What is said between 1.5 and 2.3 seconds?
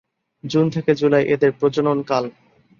প্রজনন কাল।